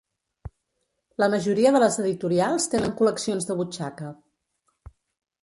[1.23, 4.11] La majoria de les editorials tenen col·leccions de butxaca.